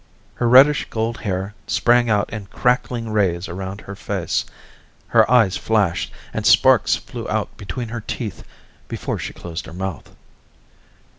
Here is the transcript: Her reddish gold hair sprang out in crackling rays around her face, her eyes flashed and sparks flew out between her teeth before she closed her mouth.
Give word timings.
Her 0.33 0.49
reddish 0.49 0.87
gold 0.89 1.19
hair 1.19 1.53
sprang 1.67 2.09
out 2.09 2.27
in 2.31 2.47
crackling 2.47 3.11
rays 3.11 3.47
around 3.47 3.81
her 3.81 3.95
face, 3.95 4.45
her 5.09 5.29
eyes 5.29 5.57
flashed 5.57 6.11
and 6.33 6.43
sparks 6.43 6.95
flew 6.95 7.29
out 7.29 7.55
between 7.55 7.89
her 7.89 8.01
teeth 8.01 8.43
before 8.87 9.19
she 9.19 9.31
closed 9.31 9.67
her 9.67 9.73
mouth. 9.73 10.09